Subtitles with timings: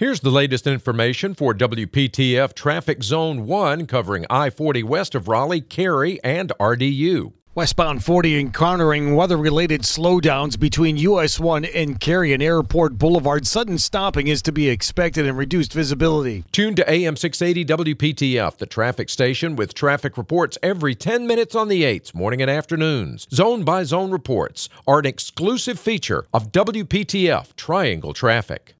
[0.00, 5.60] Here's the latest information for WPTF Traffic Zone 1 covering I 40 west of Raleigh,
[5.60, 7.34] Cary, and RDU.
[7.54, 13.46] Westbound 40 encountering weather related slowdowns between US 1 and Cary and Airport Boulevard.
[13.46, 16.44] Sudden stopping is to be expected and reduced visibility.
[16.50, 21.68] Tune to AM 680 WPTF, the traffic station with traffic reports every 10 minutes on
[21.68, 23.28] the 8s, morning and afternoons.
[23.34, 28.76] Zone by zone reports are an exclusive feature of WPTF Triangle Traffic.